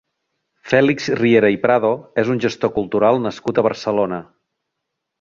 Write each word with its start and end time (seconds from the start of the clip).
Fèlix 0.71 1.09
Riera 1.19 1.51
i 1.57 1.59
Prado 1.67 1.93
és 2.23 2.33
un 2.37 2.43
gestor 2.49 2.75
cultural 2.81 3.23
nascut 3.29 3.61
a 3.65 3.69
Barcelona. 3.71 4.25